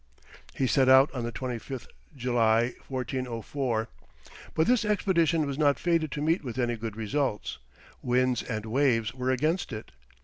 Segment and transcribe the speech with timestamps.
[0.55, 1.85] He set out on the 25th
[2.17, 3.87] July, 1404,
[4.55, 7.59] but this expedition was not fated to meet with any good results,
[8.01, 9.91] winds and waves were against it.